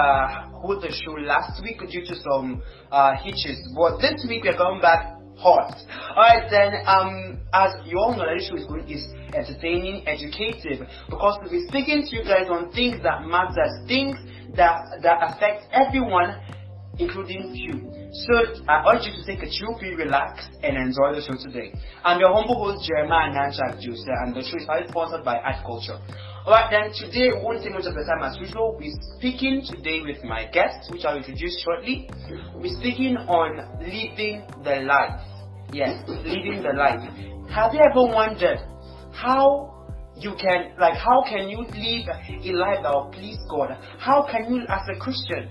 [0.00, 4.56] uh, hold the show last week due to some uh, hitches, but this week we're
[4.56, 5.76] coming back hot.
[6.16, 9.04] Alright then, um, as you all know, the show is going is
[9.34, 14.16] entertaining, educative, because we'll be speaking to you guys on things that matter, things
[14.56, 16.36] that that affect everyone,
[16.98, 17.88] including you.
[18.26, 21.72] So I urge you to take a chill pill, relax, and enjoy the show today.
[22.04, 25.98] I'm your humble host Jeremiah Nanchak Jose, and the show is sponsored by Art Culture.
[26.46, 28.74] Alright then, today we won't take much of the time as usual.
[28.80, 32.08] We're speaking today with my guest, which I'll introduce shortly.
[32.56, 35.20] We're speaking on living the life.
[35.70, 37.04] Yes, living the life.
[37.52, 38.56] Have you ever wondered
[39.12, 39.84] how
[40.16, 43.76] you can, like, how can you live a life that will please God?
[43.98, 45.50] How can you, as a Christian,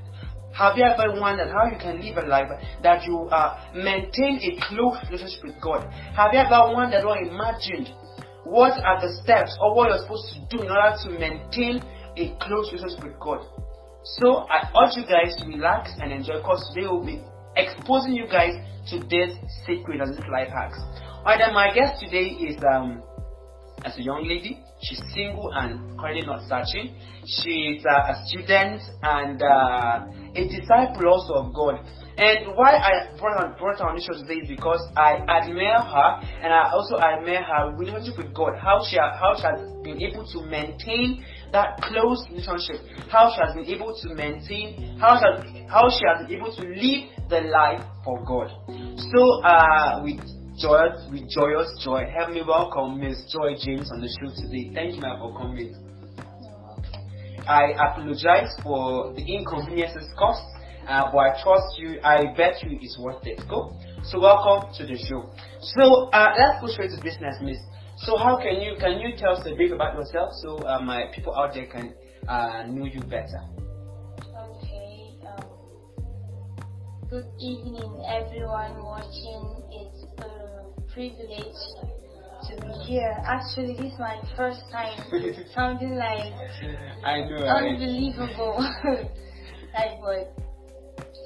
[0.58, 2.50] have you ever wondered how you can live a life
[2.82, 5.86] that you uh, maintain a close relationship with God?
[6.18, 7.94] Have you ever wondered or imagined
[8.44, 11.82] what are the steps or what you're supposed to do in order to maintain
[12.18, 13.46] a close relationship with God?
[14.18, 17.22] So I urge you guys to relax and enjoy because today will be
[17.56, 18.56] exposing you guys
[18.90, 19.36] to this
[19.68, 20.80] secret and this life hacks.
[21.20, 23.04] Alright, then my guest today is um
[23.86, 24.60] as a young lady.
[24.82, 26.96] She's single and currently not searching.
[27.26, 31.84] She's uh, a student and uh, a disciple also of God.
[32.20, 35.80] And why I brought her, brought her on this show today is because I admire
[35.80, 36.10] her
[36.44, 38.60] and I also admire her relationship with God.
[38.60, 42.84] How she how she has been able to maintain that close relationship.
[43.08, 46.52] How she has been able to maintain how she has, how she has been able
[46.52, 48.52] to live the life for God.
[48.68, 50.20] So uh, with
[50.60, 54.76] joyous with joyous joy, help me welcome Miss Joy James on the show today.
[54.76, 55.72] Thank you, ma'am, for coming.
[57.48, 60.44] I apologize for the inconveniences caused,
[60.90, 62.02] uh, but I trust you.
[62.04, 63.40] I bet you it's worth it.
[63.48, 63.78] Go.
[64.04, 65.30] So welcome to the show.
[65.62, 67.58] So uh, let's go straight to business, Miss.
[67.98, 71.12] So how can you can you tell us a bit about yourself so uh, my
[71.14, 71.94] people out there can
[72.28, 73.44] uh, know you better?
[74.34, 75.14] Okay.
[75.28, 75.46] Um,
[77.10, 79.62] good evening, everyone watching.
[79.70, 81.62] It's a privilege
[82.50, 83.14] to be here.
[83.28, 84.98] Actually, this is my first time
[85.54, 86.34] sounding like
[87.04, 87.46] I know.
[87.46, 88.58] Unbelievable.
[89.76, 90.49] like, but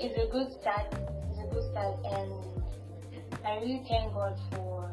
[0.03, 0.91] it's a good start.
[1.31, 4.91] It's a good start, and I really thank God for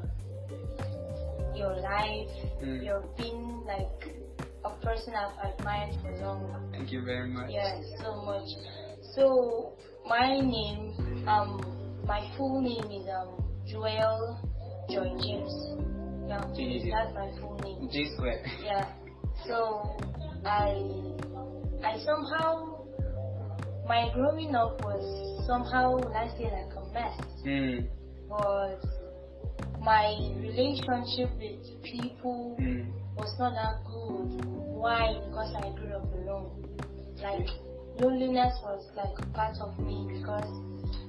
[1.56, 2.30] your life.
[2.62, 2.84] Mm.
[2.84, 4.14] You've been like
[4.64, 6.70] a person I've admired for long.
[6.70, 7.50] thank you very much.
[7.50, 8.46] Yeah, so much.
[9.16, 9.72] So
[10.06, 11.58] my name, um,
[12.06, 14.38] my full name is um Joel
[14.88, 15.50] Joy James.
[16.28, 17.90] Yeah, that's my full name.
[17.90, 18.46] J square.
[18.62, 18.92] Yeah.
[19.48, 19.98] So
[20.44, 20.86] I
[21.82, 22.79] I somehow
[23.90, 25.02] my growing up was
[25.48, 27.18] somehow let's say like a mess.
[27.44, 27.88] Mm.
[28.30, 28.78] But
[29.82, 32.86] my relationship with people Mm.
[33.18, 34.46] was not that good.
[34.78, 35.18] Why?
[35.26, 36.50] Because I grew up alone.
[37.18, 37.50] Like
[37.98, 40.48] loneliness was like a part of me because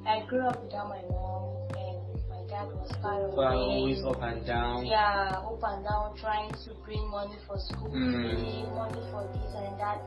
[0.08, 2.02] I grew up without my mom and
[2.34, 3.36] my dad was far away.
[3.36, 4.86] Far always up and down.
[4.88, 8.74] Yeah, up and down, trying to bring money for school, Mm.
[8.74, 10.02] money for this and that.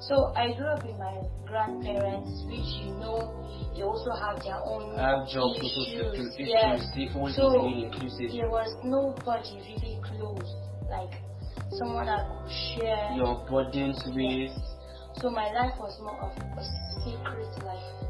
[0.00, 3.34] So I grew up with my grandparents, which you know,
[3.74, 6.34] they also have their own I have jobs issues.
[6.38, 6.86] yes.
[7.34, 8.30] So inclusive.
[8.30, 10.54] there was nobody really close,
[10.88, 11.18] like
[11.78, 13.10] someone I could share.
[13.18, 14.54] Your burdens with
[15.18, 16.62] So my life was more of a
[17.02, 18.08] secret life.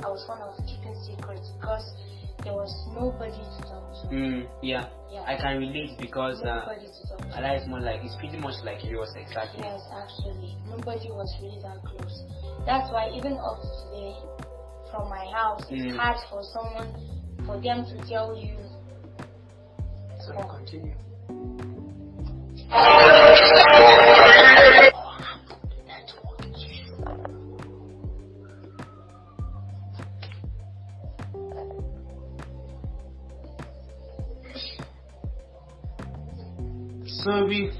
[0.00, 1.84] I was one of keeping secrets because
[2.44, 4.08] there was nobody to talk to.
[4.14, 4.88] mm, yeah.
[5.10, 5.22] Yeah.
[5.26, 7.28] I can relate because uh, nobody to talk to.
[7.28, 9.60] my life is more like it's pretty much like yours exactly.
[9.64, 12.24] Yes, actually, nobody was really that close.
[12.66, 14.14] That's why even up to today,
[14.90, 15.96] from my house, it's Mm.
[15.98, 16.94] hard for someone,
[17.46, 18.56] for them to tell you.
[20.26, 20.94] So continue.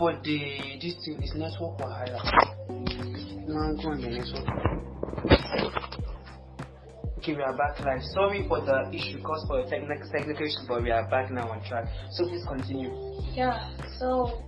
[0.01, 2.25] For the this thing is network wahala.
[3.47, 4.49] Now go on the network.
[7.19, 8.01] Okay, we are back live.
[8.15, 11.51] Sorry for the issue caused for the technical technical issue, but we are back now
[11.51, 11.85] on track.
[12.13, 12.89] So please continue.
[13.37, 14.41] Yeah, so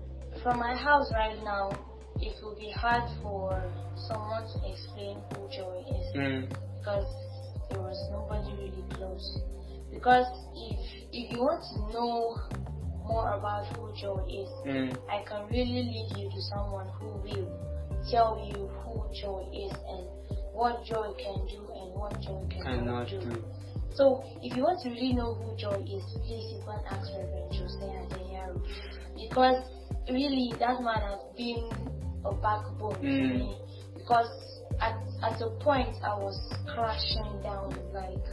[0.43, 1.69] from my house right now,
[2.17, 3.53] it will be hard for
[4.09, 6.49] someone to explain who Joy is Mm.
[6.81, 7.13] because
[7.69, 9.43] there was nobody really close.
[9.93, 10.25] Because
[10.57, 10.81] if
[11.13, 12.41] if you want to know
[13.07, 14.97] more about who Joy is, Mm.
[15.09, 17.49] I can really lead you to someone who will
[18.11, 20.07] tell you who Joy is and
[20.53, 23.21] what Joy can do and what Joy Cannot do.
[23.21, 23.45] do.
[23.95, 27.55] So, if you want to really know who Joy is, please you can ask Reverend
[27.55, 28.61] Jose Adeyaro.
[29.15, 29.63] Because
[30.09, 31.69] really, that man has been
[32.25, 33.39] a backbone to Mm.
[33.39, 33.57] me.
[33.95, 34.31] Because
[34.81, 36.39] at at a point I was
[36.73, 38.25] crashing down, like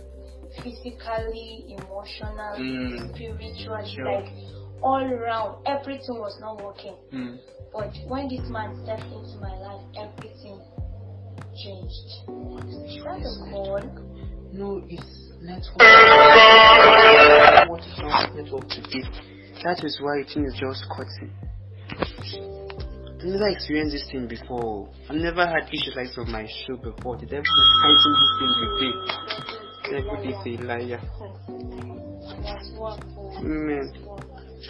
[0.63, 3.13] physically, emotionally, Mm.
[3.13, 4.05] spiritually, Sure.
[4.05, 4.31] like
[4.81, 5.65] all around.
[5.65, 6.95] Everything was not working.
[7.13, 7.37] Mm.
[7.73, 10.59] But when this man stepped into my life, everything
[11.63, 12.09] changed.
[12.87, 13.81] Is that a call?
[14.51, 15.79] No, it's network.
[17.69, 19.03] What is wrong network today?
[19.63, 21.31] That is why it is just cutting.
[23.19, 24.89] I've never experienced this thing before.
[25.09, 27.17] I've never had issues like this on my show before.
[27.17, 28.93] The devil is fighting this thing today.
[29.91, 31.01] Devil is a liar.
[33.37, 33.87] Amen.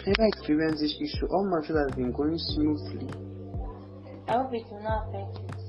[0.06, 1.26] Never experienced this issue.
[1.30, 3.10] All my shows has been going smoothly.
[4.28, 5.60] I hope it will not affect it.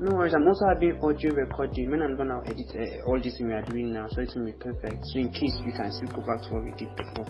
[0.00, 1.90] No worries, I'm also having audio recording.
[1.90, 4.30] When I'm done, I'll edit uh, all this thing we are doing now, so it
[4.34, 5.04] will be perfect.
[5.06, 7.26] So in case we can still go back to what we did before.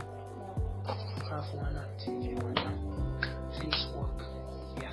[1.32, 2.54] Have one activity on
[3.56, 4.20] Please work.
[4.80, 4.92] Yeah.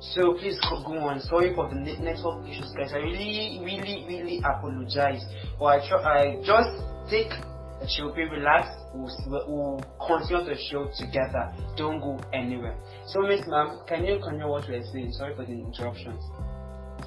[0.00, 1.20] So please go go on.
[1.20, 2.90] Sorry for the network issues, guys.
[2.92, 5.22] I really, really, really apologize.
[5.58, 6.74] But I, try, I just
[7.08, 8.79] take a chill, be relaxed.
[8.92, 9.10] We'll,
[9.46, 11.54] we'll continue the show together.
[11.76, 12.76] Don't go anywhere.
[13.06, 15.12] So, Miss Ma'am, can you continue what we're saying?
[15.12, 16.22] Sorry for the interruptions.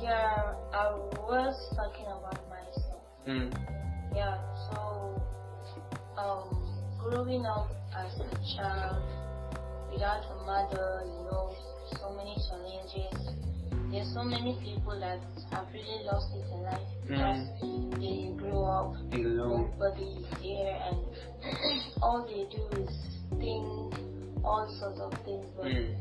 [0.01, 0.95] Yeah, I
[1.30, 3.01] was talking about myself.
[3.27, 3.51] Mm.
[4.15, 4.38] Yeah,
[4.71, 5.21] so
[6.18, 6.63] um,
[7.00, 9.03] growing up as a child
[9.91, 11.52] without a mother, you know, so many challenges.
[14.03, 15.19] There's so many people that
[15.51, 17.47] have really lost it in life because
[18.01, 21.00] they grew up nobody is there and
[22.03, 22.89] all they do is
[23.39, 25.95] think all sorts of things but Mm.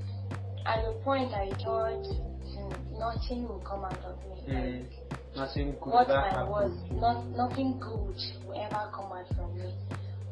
[0.66, 4.80] at the point I thought hmm, nothing will come out of me Mm.
[4.82, 6.50] like Nothing good what I happened.
[6.50, 9.72] was, not, nothing good will ever come out from me.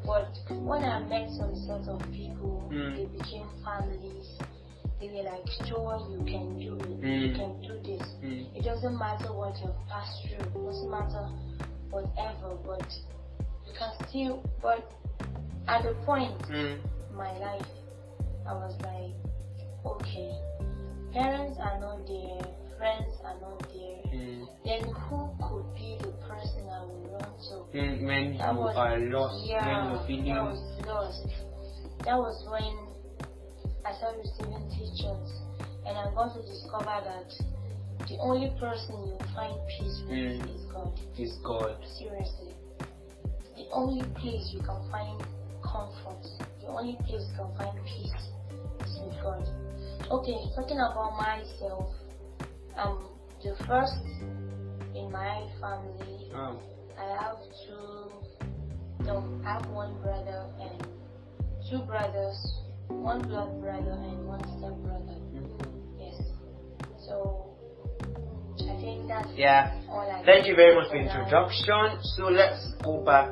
[0.05, 2.97] But when I met some sort of people, Mm.
[2.97, 4.27] they became families.
[5.01, 7.35] They like, sure, you can do it, you Mm.
[7.35, 8.07] can do this.
[8.23, 8.55] Mm.
[8.55, 11.27] It doesn't matter what you've passed through, it doesn't matter
[11.89, 12.85] whatever, but
[13.65, 14.91] you can still, but
[15.67, 16.79] at the point Mm.
[17.09, 17.65] in my life,
[18.45, 19.15] I was like,
[19.85, 20.31] okay,
[21.11, 22.41] parents are not there,
[22.77, 24.47] friends are not there Mm.
[24.63, 27.55] then who could be the person I would run to?
[27.73, 28.05] Mm.
[28.05, 30.31] When you That was- are lost, Yeah, when you're feeling.
[30.37, 31.25] I was lost.
[32.05, 32.90] That was when
[33.85, 35.29] I started receiving teachings,
[35.85, 37.33] and I got to discover that
[38.07, 40.55] the only person you find peace with Mm.
[40.55, 40.99] is God.
[41.17, 41.77] is God.
[41.97, 42.53] Seriously,
[43.55, 45.21] the only place you can find
[45.63, 46.23] comfort,
[46.61, 48.23] the only place you can find peace
[48.85, 49.47] is with God.
[50.11, 51.89] Okay, talking about myself,
[52.77, 53.07] um,
[53.43, 53.97] the first
[54.93, 56.59] in my family Oh.
[56.97, 58.11] I have two,
[59.05, 60.87] no, I have one brother and
[61.69, 62.37] two brothers,
[62.91, 65.17] one blood brother and one step brother.
[65.33, 65.47] Mm.
[65.99, 66.19] Yes.
[67.07, 67.55] So,
[68.59, 69.71] I think that's Yeah.
[69.89, 71.99] all I Thank you very much for the introduction.
[72.15, 73.29] So let's go back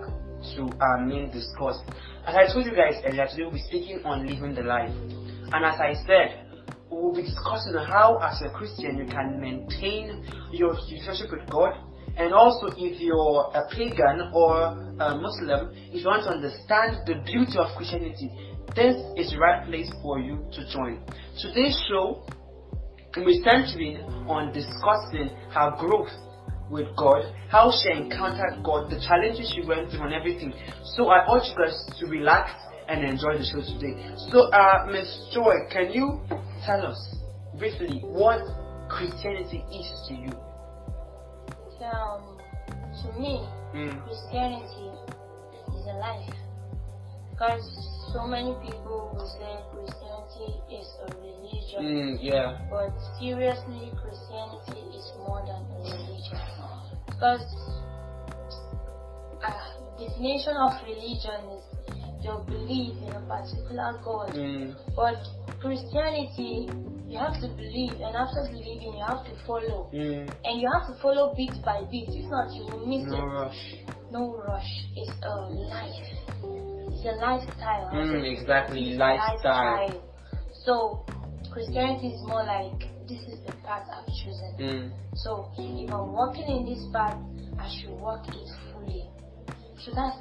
[0.55, 1.77] to our main discourse.
[2.25, 4.93] As I told you guys earlier, today we'll be speaking on living the life.
[5.51, 6.45] And as I said,
[6.89, 11.73] we'll be discussing how, as a Christian, you can maintain your relationship with God.
[12.17, 17.21] And also, if you're a pagan or a Muslim, if you want to understand the
[17.25, 18.29] beauty of Christianity,
[18.75, 21.01] this is the right place for you to join.
[21.41, 22.23] Today's show
[23.17, 23.97] we're centering
[24.29, 26.11] on discussing her growth
[26.69, 30.53] with God, how she encountered God, the challenges she went through, and everything.
[30.95, 32.51] So I urge you guys to relax
[32.87, 33.97] and enjoy the show today.
[34.31, 36.21] So, uh, Miss Joy, can you
[36.65, 37.15] tell us
[37.57, 38.41] briefly what
[38.89, 40.31] Christianity is to you?
[41.83, 42.37] Um,
[43.01, 44.03] to me, Mm.
[44.03, 44.89] Christianity
[45.77, 46.33] is a life.
[47.29, 47.61] Because
[48.13, 51.81] so many people will say Christianity is a religion.
[51.83, 52.57] Mm, yeah.
[52.69, 56.41] But seriously, Christianity is more than a religion.
[57.07, 57.45] Because
[59.43, 59.51] uh,
[59.99, 61.63] definition of religion is
[62.23, 64.33] your belief in a particular God.
[64.33, 65.19] Mm, But
[65.61, 66.69] Christianity,
[67.07, 69.89] you have to believe, and after believing, you have to follow.
[69.93, 72.09] mm, And you have to follow bit by bit.
[72.09, 73.25] If not, you will miss no it.
[73.25, 73.75] rush.
[74.11, 74.71] No rush.
[74.95, 76.78] It's a life.
[76.99, 77.89] It's a lifestyle.
[77.93, 80.03] Mm, exactly, a lifestyle.
[80.65, 81.05] So
[81.49, 84.51] Christianity is more like this is the path I've chosen.
[84.59, 87.15] Mm, So if I'm walking in this path,
[87.57, 89.07] I should walk it fully.
[89.79, 90.17] So that's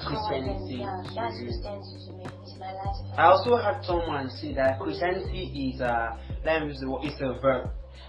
[0.00, 1.36] how I can- Christianity Yeah, that's.
[1.36, 2.24] Christianity to me.
[2.42, 3.14] It's my lifestyle.
[3.18, 7.20] I also heard someone say that Christianity is a let me use the word, it's
[7.20, 7.68] a verb.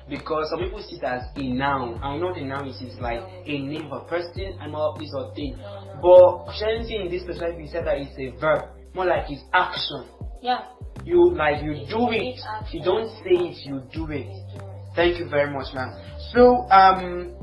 [0.10, 2.00] Because some people see it as a noun.
[2.02, 5.58] I know the noun is like a name of a person, animal, place or thing.
[6.02, 8.70] But Christianity in this perspective we said that it's a verb.
[8.94, 10.06] More like it's action.
[10.42, 10.66] Yeah.
[11.04, 12.40] You like you You do it.
[12.72, 14.28] You don't say it, you do it.
[14.28, 14.78] you do it.
[14.96, 15.94] Thank you very much, ma'am.
[16.34, 17.36] So, um,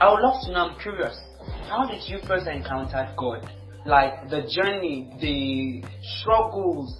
[0.00, 1.14] I would love to know, I'm curious,
[1.68, 3.48] how did you first encounter God?
[3.84, 5.86] Like the journey, the
[6.20, 6.98] struggles,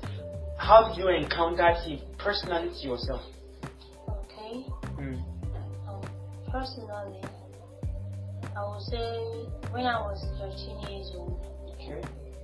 [0.58, 3.23] how did you encounter Him personally to yourself?
[6.54, 7.18] Personally,
[8.56, 9.11] I would say
[9.75, 11.42] when I was 13 years old,
[11.75, 12.00] Okay.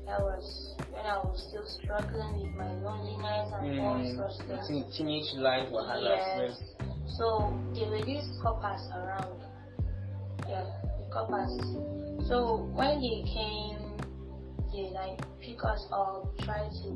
[0.06, 4.16] that was when I was still struggling with my loneliness and all Mm.
[4.16, 4.96] sorts of things.
[4.96, 6.10] teenage life, wahala.
[6.10, 6.58] Yes.
[7.06, 9.38] So there were these coppers around.
[10.48, 10.66] Yeah,
[10.98, 11.54] the coppers.
[12.26, 13.78] So when they came,
[14.72, 16.88] they like pick us up, try to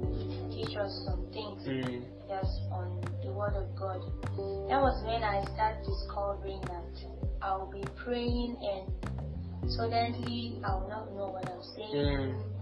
[0.50, 1.62] teach us some things.
[1.62, 2.13] Mm.
[2.28, 4.00] Yes, on the word of God.
[4.68, 6.88] That was when I started discovering that
[7.42, 11.92] I'll be praying and suddenly I'll not know what I'm saying.
[11.94, 12.54] Mm.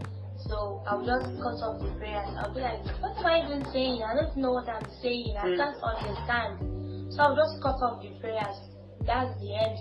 [0.49, 2.26] So I'll just cut off the prayers.
[2.42, 4.02] I'll be like, what am I even saying?
[4.02, 5.37] I don't know what I'm saying.
[5.38, 5.57] I Mm.
[5.57, 7.12] can't understand.
[7.14, 8.59] So I'll just cut off the prayers.
[9.07, 9.78] That's the end.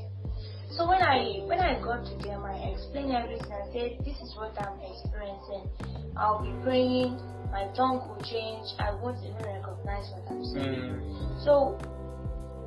[0.77, 3.51] So when I when I got to them, I explained everything.
[3.51, 5.65] I said, this is what I'm experiencing.
[6.15, 7.17] I'll be praying.
[7.51, 8.65] My tongue will change.
[8.79, 10.87] I won't even recognize what I'm saying.
[10.87, 11.43] Mm.
[11.43, 11.77] So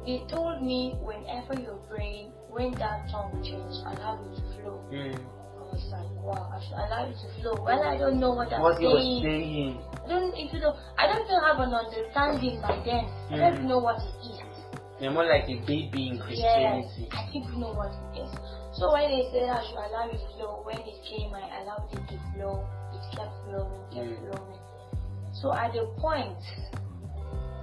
[0.07, 4.85] they told me whenever you're praying, when that tongue changes, allow it to flow.
[4.93, 5.17] Mm.
[5.17, 7.57] I was like, wow, I should allow it to flow.
[7.65, 9.25] Well, I don't know what I'm What he was saying.
[9.25, 9.81] saying.
[10.05, 10.77] I don't even know.
[10.99, 13.09] I don't even have an understanding by then.
[13.33, 13.69] I don't Mm.
[13.73, 14.41] know what it is.
[15.01, 17.09] You're more like a baby in Yes, Christianity.
[17.11, 18.31] I didn't know what it is.
[18.79, 21.89] So when they said I should allow it to flow, when it came, I allowed
[21.91, 22.63] it to flow.
[22.95, 24.21] It kept flowing, kept Mm.
[24.23, 24.61] flowing.
[25.41, 26.39] So at the point,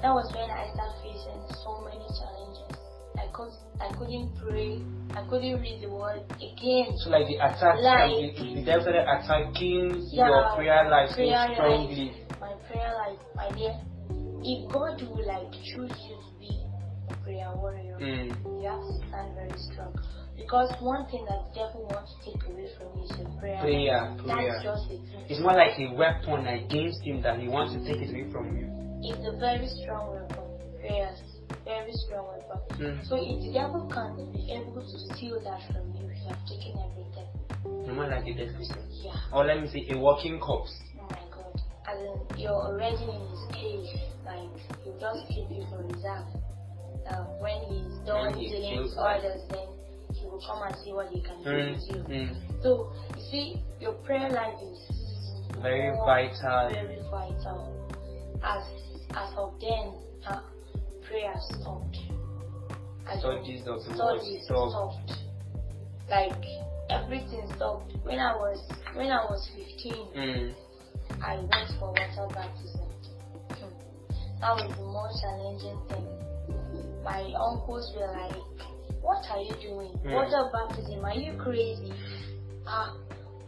[0.01, 2.78] that was when I started facing so many challenges.
[3.18, 4.82] I could I couldn't pray.
[5.16, 6.94] I couldn't read the word again.
[7.04, 11.16] So like the attack, Like- the, the devil started attacking Yeah, your prayer life so
[11.16, 11.54] prayer life.
[11.56, 12.13] strongly.
[12.40, 13.75] My prayer life, my dear.
[14.44, 16.51] If God will like choose you to be
[17.10, 18.34] a prayer warrior, Mm.
[18.62, 19.94] you have to stand very strong.
[20.41, 23.62] Because one thing that the devil wants to take away from you is your prayer.
[23.62, 24.60] Prayer, That's prayer.
[24.63, 25.05] just thing.
[25.29, 28.57] It's more like a weapon against him that he wants to take it away from
[28.57, 28.65] you.
[29.05, 30.41] It's a very strong weapon.
[30.81, 31.21] Prayers.
[31.63, 32.57] Very strong weapon.
[32.81, 33.05] Mm.
[33.05, 36.74] So if the devil can be able to steal that from you, you have taken
[36.89, 37.29] everything.
[37.86, 38.81] You're more like a dead person.
[38.91, 39.13] Yeah.
[39.31, 40.74] Or let me say a walking corpse.
[40.98, 41.53] Oh my god.
[41.86, 43.93] As in, you're already in his cage.
[44.25, 44.50] Like,
[44.86, 46.25] you just keep you for reserve.
[47.10, 49.71] Uh, when he's done he dealing with others, then
[50.22, 51.74] he will come and see what he can do Mm.
[51.74, 52.04] with you.
[52.16, 52.62] Mm.
[52.63, 54.80] So, you see, your prayer life is
[55.62, 56.70] Very vital.
[56.70, 57.74] Very vital.
[58.44, 58.63] As
[59.13, 59.94] as of then,
[60.25, 60.42] uh,
[61.04, 61.98] prayer stopped.
[63.08, 64.72] As Studies of studies stopped.
[64.72, 65.12] stopped.
[66.10, 66.44] Like
[66.90, 67.94] everything stopped.
[68.04, 68.58] When I was
[68.96, 70.54] when I was 15, Mm.
[71.22, 72.88] I went for water baptism.
[73.60, 73.74] Hmm.
[74.40, 76.08] That was the most challenging thing.
[77.04, 78.42] My uncles were like,
[79.01, 79.93] What are you doing?
[80.05, 80.13] Hmm.
[80.13, 81.91] Water baptism, are you crazy?
[82.67, 82.93] Ah,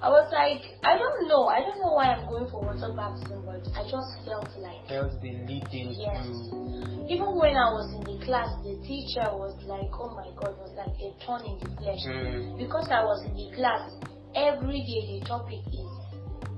[0.04, 1.48] I was like, I don't know.
[1.48, 5.16] I don't know why I'm going for water baptism, but I just felt like, Felt
[5.24, 6.28] the leading yes.
[6.52, 7.08] through.
[7.08, 10.76] Even when I was in the class, the teacher was like, oh my god, was
[10.76, 12.04] like a thorn in the flesh.
[12.04, 12.60] Mm.
[12.60, 13.96] Because I was in the class,
[14.36, 15.88] every day the topic is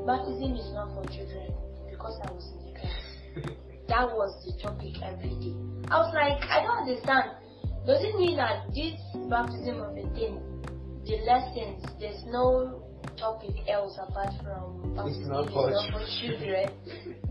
[0.01, 1.53] baptism is not for children.
[1.85, 3.05] Because I was in the class.
[3.85, 5.53] That was the topic every day.
[5.93, 7.37] I was like, I don't understand.
[7.85, 8.97] Does it mean that this
[9.29, 10.41] baptism of a thing,
[11.05, 12.81] the lessons, there's no
[13.17, 15.69] topic else apart from baptism for
[16.19, 16.65] children?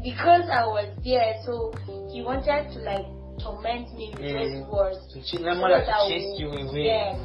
[0.02, 1.72] because I was there, so
[2.12, 3.06] he wanted to like
[3.42, 4.70] torment me with those Mm.
[4.70, 4.98] words.
[5.12, 6.86] To ch- So that to chase you away.
[6.86, 7.18] Yes.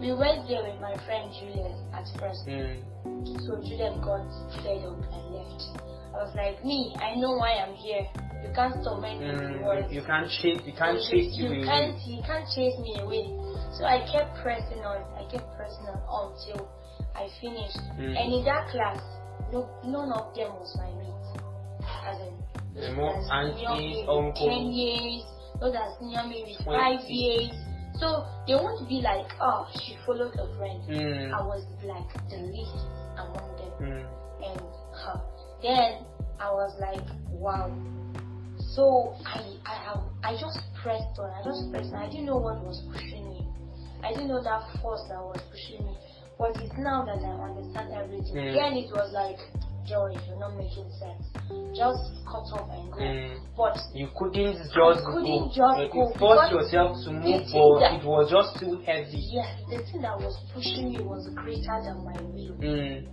[0.00, 2.46] We went there with my friend Juliet at first.
[2.48, 2.80] Mm.
[3.44, 4.24] So Juliet got
[4.64, 5.60] fed up and left.
[6.14, 8.06] I was like, me, I know why I'm here.
[8.44, 9.28] You can't torment me
[9.60, 9.86] with.
[9.86, 9.92] Mm.
[9.92, 10.60] You can't chase.
[10.64, 13.26] You can't chase you you can't you can't chase me away.
[13.76, 15.02] So I kept pressing on.
[15.16, 16.68] I kept pressing on until
[17.14, 17.80] I finished.
[18.00, 18.16] Mm.
[18.16, 19.00] And in that class,
[19.52, 21.12] no, none of them was my mate.
[22.06, 22.34] As in,
[22.74, 25.22] The more those that senior aunties, with ten years,
[25.60, 27.50] those that senior me with five years.
[27.98, 30.82] So they won't be like, oh, she followed a friend.
[30.88, 31.32] Mm.
[31.32, 32.84] I was like the least
[33.16, 34.06] among them Mm.
[34.44, 34.60] and
[35.04, 35.20] uh,
[35.62, 36.04] then
[36.40, 37.68] I was like, wow.
[38.76, 41.32] So I I I just pressed on.
[41.32, 41.94] I just pressed.
[41.94, 41.96] On.
[41.96, 43.40] I didn't know what was pushing me.
[44.04, 45.96] I didn't know that force that was pushing me.
[46.38, 48.36] But it's now that I understand everything.
[48.36, 48.52] Mm.
[48.52, 49.40] Then it was like,
[49.88, 51.24] Joy, you're not making sense.
[51.72, 53.00] Just cut off and go.
[53.00, 53.40] Mm.
[53.56, 55.48] But You couldn't just couldn't go.
[55.48, 57.48] just go you forced yourself to move,
[57.80, 59.24] that- it was just too heavy.
[59.32, 62.60] yes, the thing that was pushing me was greater than my will.
[62.60, 63.08] Mm.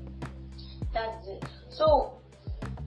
[0.91, 1.45] That's it.
[1.71, 2.19] So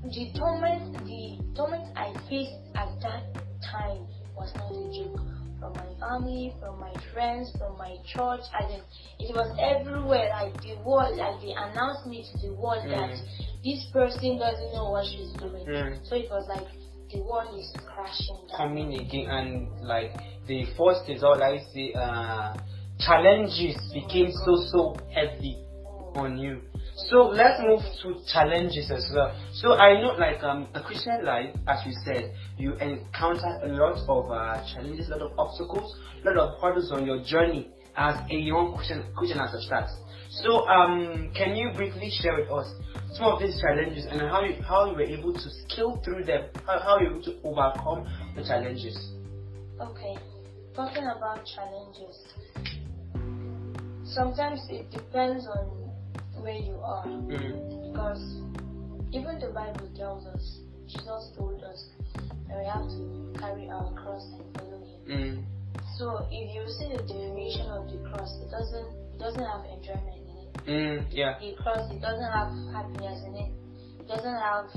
[0.05, 3.25] the torment, the torment I faced at that
[3.63, 5.21] time was not a joke.
[5.59, 8.85] From my family, from my friends, from my church, I just
[9.19, 10.29] it was everywhere.
[10.29, 12.93] Like the world, like they announced me to the world mm.
[12.93, 13.17] that
[13.65, 15.65] this person doesn't know what she's doing.
[15.65, 16.07] Mm.
[16.07, 16.69] So it was like
[17.11, 18.37] the world is crashing.
[18.49, 18.69] Down.
[18.69, 20.13] Coming again, and like
[20.47, 21.95] the first is all I see.
[21.97, 22.55] uh,
[22.99, 25.57] challenges became so so heavy
[26.15, 26.63] on you.
[26.97, 29.37] So let's move to challenges as well.
[29.53, 33.99] So I know, like um, a Christian life, as you said, you encounter a lot
[34.09, 38.17] of uh, challenges, a lot of obstacles, a lot of hurdles on your journey as
[38.31, 39.89] a young Christian, Christian as that.
[40.31, 42.67] So um, can you briefly share with us
[43.13, 46.45] some of these challenges and how you, how you were able to scale through them,
[46.67, 49.13] how, how you were able to overcome the challenges?
[49.81, 50.17] Okay,
[50.75, 52.25] talking about challenges.
[54.05, 55.86] Sometimes it depends on
[56.47, 57.05] where you are.
[57.05, 57.91] Mm.
[57.91, 58.23] Because
[59.11, 61.91] even the Bible tells us, Jesus told us
[62.47, 65.03] that we have to carry our cross and follow Him.
[65.11, 65.45] Mm.
[65.99, 70.23] So if you see the definition of the cross, it doesn't it doesn't have enjoyment
[70.23, 70.51] in it.
[70.71, 71.35] Mm, yeah.
[71.43, 73.51] The cross it doesn't have happiness in it.
[74.01, 74.71] It doesn't have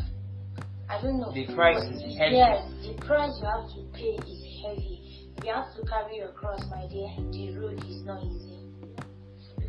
[0.89, 1.31] I don't know.
[1.31, 2.41] The price is heavy.
[2.41, 5.29] Yes, the price you have to pay is heavy.
[5.37, 8.58] If you have to carry your cross, my dear, the road is not easy.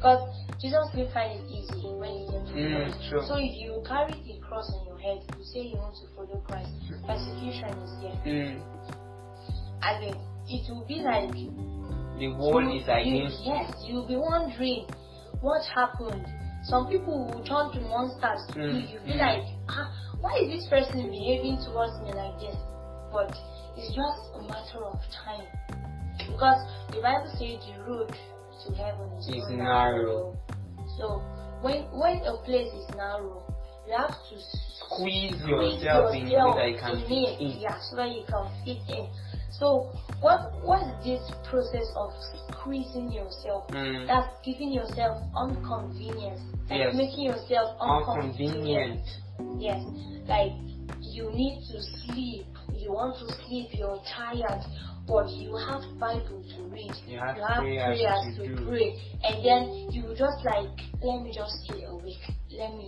[0.01, 0.33] Because
[0.65, 3.21] Jesus will find it easy when he came to mm, sure.
[3.29, 6.41] So if you carry the cross on your head, you say you want to follow
[6.49, 6.73] Christ,
[7.05, 8.17] persecution is there.
[8.25, 8.65] Mm.
[10.01, 10.17] Mean,
[10.49, 11.37] it will be like
[12.17, 13.53] the world is against you.
[13.53, 14.89] Yes, you'll be wondering
[15.45, 16.25] what happened.
[16.65, 18.81] Some people will turn to monsters to mm.
[18.81, 18.97] you.
[18.97, 19.21] You'll be mm.
[19.21, 22.57] like, ah, why is this person behaving towards me like this?
[23.13, 23.37] But
[23.77, 25.45] it's just a matter of time.
[26.17, 28.17] Because the Bible says the road
[28.67, 30.37] to heaven is, is narrow.
[30.99, 31.23] So
[31.63, 33.43] when when a place is narrow,
[33.87, 34.37] you have to
[34.79, 37.61] squeeze, squeeze yourself, yourself in so that you can fit in.
[37.61, 39.09] Yeah, so that you can fit in.
[39.59, 42.13] So what what is this process of
[42.49, 43.69] squeezing yourself?
[43.69, 44.07] Mm.
[44.07, 46.41] That's giving yourself inconvenience.
[46.69, 46.95] Like yes.
[46.95, 49.05] making yourself inconvenient.
[49.59, 49.83] Yes.
[50.29, 50.53] Like
[51.01, 52.47] you need to sleep.
[52.77, 54.65] You want to sleep, you're tired
[55.11, 58.95] but you have Bible to read, you have, you have prayers, prayers to, to pray,
[59.27, 60.71] and then you just like,
[61.03, 62.23] let me just stay awake,
[62.55, 62.87] let me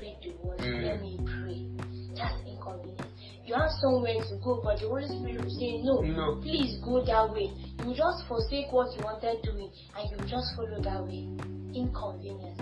[0.00, 0.80] read the word, mm.
[0.80, 1.68] let me pray.
[2.16, 3.04] That's inconvenient.
[3.44, 7.04] You have somewhere to go, but the Holy Spirit will say, no, no, please go
[7.04, 7.52] that way.
[7.84, 9.70] You just forsake what you wanted doing,
[10.00, 11.28] and you just follow that way.
[11.76, 12.56] Inconvenient.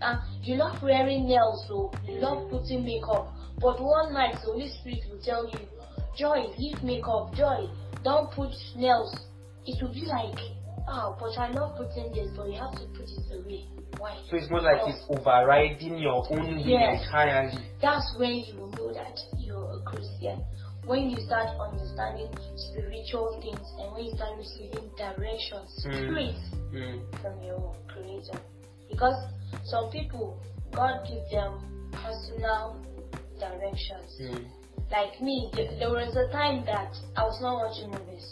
[0.00, 4.70] And you love wearing nails, so you love putting makeup, but one night the Holy
[4.78, 5.58] Spirit will tell you,
[6.16, 7.66] Joy, leave makeup, Joy,
[8.04, 9.16] don't put nails.
[9.66, 10.38] It will be like,
[10.86, 13.66] oh, but I love putting this, but you have to put it away.
[13.98, 14.20] Why?
[14.30, 14.90] So it's more like oh.
[14.90, 17.02] it's overriding your own yes.
[17.06, 17.64] entirely.
[17.80, 20.44] That's when you will know that you're a Christian.
[20.84, 26.04] When you start understanding spiritual things and when you start receiving directions mm.
[26.04, 26.44] straight
[26.76, 27.22] mm.
[27.22, 28.38] from your Creator.
[28.90, 29.16] Because
[29.64, 32.76] some people, God gives them personal
[33.40, 34.12] directions.
[34.20, 34.44] Mm
[34.94, 38.22] like me, there was a time that I was not watching movies.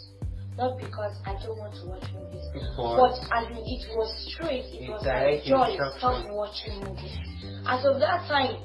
[0.55, 2.45] Not because I don't want to watch movies,
[2.77, 4.69] but I mean, it was straight.
[4.69, 5.75] It was like joy.
[5.97, 7.17] Stop watching movies.
[7.65, 8.61] As of that time,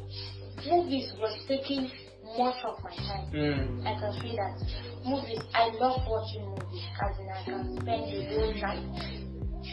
[0.69, 1.89] movies was taking
[2.37, 3.33] much of my time.
[3.33, 3.89] Mm.
[3.89, 4.61] I can feel that
[5.01, 5.41] movies.
[5.57, 8.85] I love watching movies, as in I can spend the whole night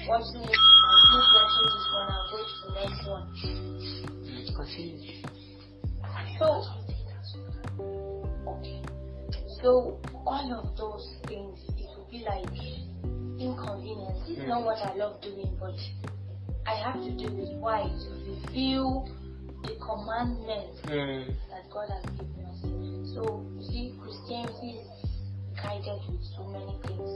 [0.07, 0.63] watching movies.
[1.35, 2.07] Watching this one.
[2.15, 3.27] I'll go to the next one.
[4.55, 5.19] Continue.
[6.39, 6.84] So
[9.61, 12.45] so all of those things, it will be like
[13.39, 14.19] inconvenience.
[14.27, 14.47] It's mm.
[14.47, 15.75] not what I love doing, but
[16.65, 17.57] I have to do it.
[17.57, 17.83] Why?
[17.83, 19.09] To fulfill
[19.63, 21.33] the commandments mm.
[21.49, 22.61] that God has given us.
[23.13, 24.94] So you see, Christianity is
[25.61, 27.09] guided with so many things,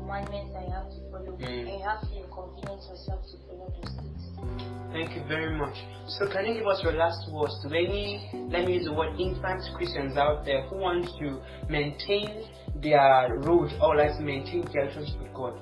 [0.00, 1.46] commandments you have to follow, mm.
[1.46, 4.14] and you have to inconvenience yourself to follow those things.
[4.92, 5.74] Thank you very much.
[6.06, 9.18] So can you give us your last words to any, let me use the word
[9.18, 12.46] infant Christians out there who want to maintain
[12.82, 15.58] their road or like maintain their relationship with God?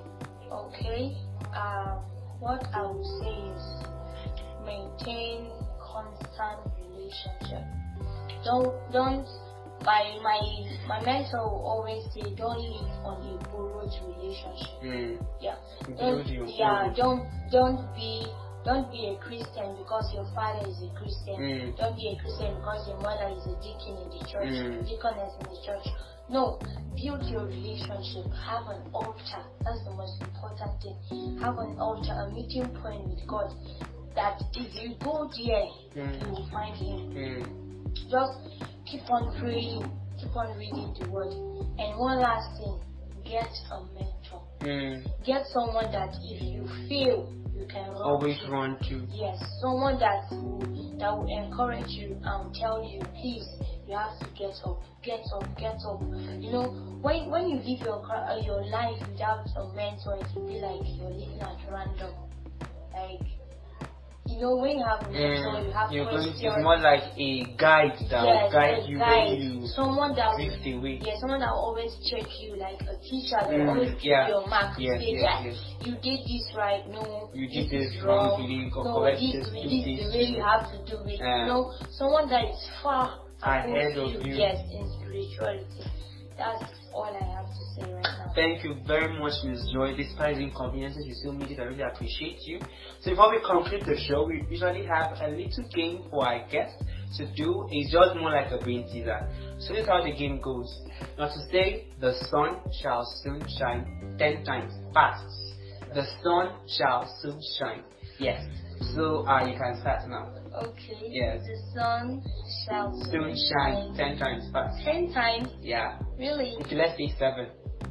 [0.52, 1.16] Okay.
[1.56, 2.04] Um,
[2.40, 3.64] what I would say is
[4.66, 5.48] maintain
[5.80, 7.64] constant relationship.
[8.44, 9.26] Don't don't
[9.84, 10.40] my my
[10.86, 14.82] my mentor will always say don't live on a borrowed relationship.
[14.82, 15.26] Mm.
[15.40, 15.56] Yeah.
[15.98, 18.26] Don't, yeah, don't don't be
[18.64, 21.34] don't be a Christian because your father is a Christian.
[21.34, 21.76] Mm.
[21.76, 24.86] Don't be a Christian because your mother is a deacon in the church, mm.
[24.86, 25.86] deaconess in the church.
[26.30, 26.58] No,
[26.94, 28.30] build your relationship.
[28.46, 29.42] Have an altar.
[29.66, 31.38] That's the most important thing.
[31.42, 33.50] Have an altar, a meeting point with God.
[34.14, 35.66] That if you go there,
[35.98, 36.22] mm.
[36.22, 37.10] you will find Him.
[37.10, 37.72] Mm.
[38.08, 38.38] Just
[38.86, 39.84] keep on praying,
[40.18, 41.32] keep on reading the Word.
[41.78, 42.78] And one last thing,
[43.24, 44.42] get a mentor.
[44.60, 45.24] Mm.
[45.24, 48.50] Get someone that if you fail, you can run Always to.
[48.50, 49.06] run to.
[49.10, 53.46] Yes, someone that will, that will encourage you and tell you, please,
[53.86, 56.00] you have to get up, get up, get up.
[56.40, 60.46] You know, when when you live your uh, your life without a mentor, it will
[60.46, 62.14] be like you're living at random.
[62.92, 63.26] Like,
[64.42, 65.94] know, when you have mentor, you have Mm.
[65.94, 69.38] You're going, it's more like a guide that will guide you guide.
[69.38, 70.98] when you someone that will, drift away.
[71.00, 74.12] yeah, someone that will always check you, like a teacher that Mm, will always give
[74.12, 74.28] yeah.
[74.28, 75.56] your mark Yes, say, yes, yeah, yes.
[75.86, 79.32] you did this right, no, You did this this is wrongly, or no, correct this,
[79.32, 79.98] this, this, do is this.
[80.02, 81.18] the way you have to do it.
[81.22, 84.34] You know, someone that is far Ahead of you.
[84.38, 85.82] yes, in spirituality.
[86.38, 86.62] That's
[86.94, 88.32] all I have to say right now.
[88.34, 89.70] Thank you very much, Ms.
[89.72, 89.96] Joy.
[89.96, 92.58] Despite the inconveniences you still made it, I really appreciate you.
[93.00, 96.82] So before we conclude the show, we usually have a little game for our guests
[97.18, 97.66] to do.
[97.70, 99.28] It's just more like a brain teaser.
[99.58, 100.68] So this is how the game goes.
[101.18, 105.26] Now to say, the sun shall soon shine ten times fast.
[105.94, 107.82] The sun shall soon shine.
[108.18, 108.44] Yes.
[108.94, 110.32] So uh, you can start now.
[110.54, 111.08] Okay.
[111.08, 111.42] Yes.
[111.46, 112.22] The sun
[112.66, 114.84] shall Soon shine ten times fast.
[114.84, 115.50] Ten times?
[115.60, 115.98] Yeah.
[116.18, 116.56] Really?
[116.60, 117.46] Okay, let's say seven.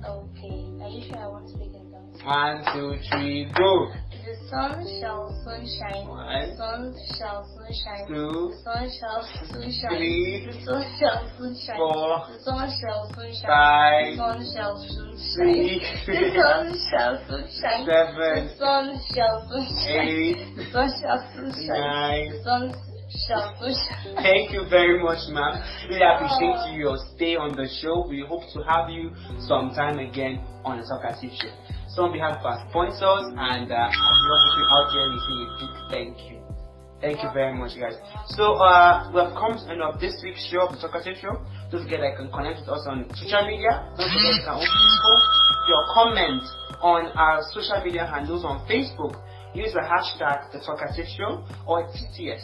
[0.06, 0.58] Okay.
[0.82, 2.24] Are you sure I want to speak in tongues?
[2.24, 3.92] One, two, three, go.
[4.52, 6.08] The sun shall soon shine.
[6.12, 6.28] One.
[6.28, 8.04] The sun shall soon shine.
[8.12, 9.96] Two, The sun shall soon shine.
[9.96, 10.46] Three.
[10.46, 11.78] The sun shall soon shine.
[11.80, 12.28] Four.
[12.28, 13.48] The sun shall soon shine.
[13.48, 15.36] five, The sun shall soon shine.
[15.40, 15.80] Three.
[16.04, 17.86] The sun shall soon shine.
[17.88, 18.86] seven, The sun
[19.16, 20.08] shall soon shine.
[20.12, 21.80] eight, The sun shall soon shine.
[21.80, 22.30] nine.
[22.36, 22.64] The sun
[23.24, 24.16] shall soon shine.
[24.20, 25.64] Thank you very much, ma'am.
[25.88, 28.04] Really appreciate you, your stay on the show.
[28.06, 29.16] We hope to have you
[29.48, 31.56] sometime again on the Talkative Show.
[31.92, 34.44] So on behalf of our sponsors and uh, everyone
[34.80, 36.40] out there, we say a big thank you.
[37.04, 38.00] Thank you very much, guys.
[38.32, 41.44] So uh, we have come to the end of this week's show the Talkative Show.
[41.68, 43.92] Don't forget I can connect with us on social media.
[44.00, 44.56] Don't forget you can
[45.68, 46.48] your comments
[46.80, 49.20] on our social media handles on Facebook.
[49.52, 52.40] Use the hashtag the Talkative Show or TTS.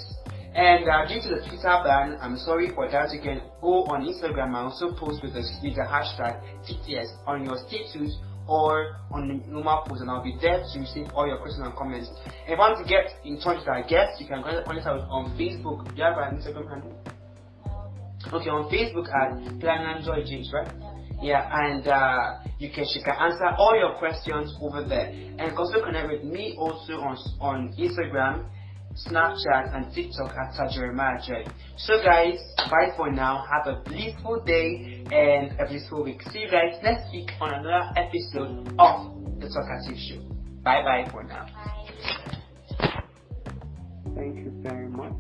[0.60, 3.16] And uh, due to the Twitter ban, I'm sorry for that.
[3.16, 7.46] You can go on Instagram and also post with the, with the hashtag TTS on
[7.46, 8.12] your status
[8.48, 11.76] or on the normal post, and I'll be there to receive all your questions and
[11.76, 12.10] comments.
[12.46, 15.38] If you want to get in touch with our guests, you can contact us on
[15.38, 15.86] Facebook.
[15.90, 16.96] Do you have an Instagram handle?
[18.34, 20.68] Okay, on Facebook at Plan and Joy James, right?
[21.22, 25.84] Yeah, and uh, you can she can answer all your questions over there, and also
[25.84, 28.46] connect with me also on on Instagram,
[29.06, 31.46] Snapchat, and TikTok at Jeremiah J.
[31.78, 33.46] So guys, bye for now.
[33.52, 36.22] Have a blissful day and a blissful week.
[36.32, 40.22] See you guys next week on another episode of the Talkative Show.
[40.64, 41.46] Bye bye for now.
[41.46, 41.78] Bye.
[44.16, 45.14] Thank you very much.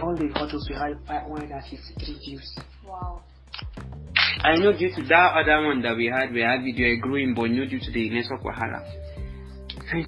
[0.00, 2.58] All the photos we had 553 views.
[2.86, 3.22] Wow.
[4.40, 7.50] I know due to that other one that we had, we had video growing, but
[7.50, 8.80] no due to the network wahala.
[9.90, 10.06] Thank